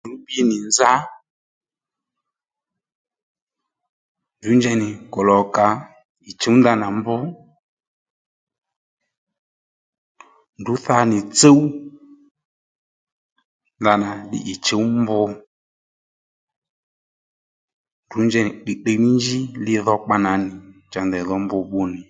Ndrǔ 0.00 0.12
bbi 0.20 0.38
nì 0.48 0.56
nza 0.68 0.90
ndrǔ 4.38 4.50
njey 4.58 4.76
nì 4.82 4.88
kuloka 5.12 5.66
ndrǔ 6.18 6.30
chǔw 6.40 6.56
ndanà 6.60 6.86
mb 6.98 7.06
ndrǔ 10.60 10.72
tha 10.84 10.96
nì 11.10 11.18
tsúw 11.36 11.60
ndanà 13.80 14.10
ì 14.52 14.54
chùw 14.66 14.84
mb 15.02 15.08
ndrǔ 18.08 18.18
njey 18.26 18.44
nì 18.46 18.52
tdiytdiy 18.60 18.98
nì 19.02 19.08
njí 19.18 19.38
li 19.64 19.74
dhokpa 19.86 20.14
nà 20.24 20.30
nì 20.42 20.50
cha 20.92 21.00
ndèydho 21.04 21.34
mb 21.42 21.50
bbunì 21.66 22.00